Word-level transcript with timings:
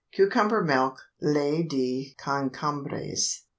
CUCUMBER 0.15 0.63
MILK 0.63 0.97
(LAIT 1.21 1.69
DE 1.69 2.15
CONCOMBRES). 2.17 3.43